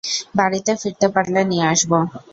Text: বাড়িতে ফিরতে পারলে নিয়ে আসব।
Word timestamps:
বাড়িতে 0.37 0.71
ফিরতে 0.81 1.07
পারলে 1.13 1.41
নিয়ে 1.49 1.65
আসব। 1.73 1.91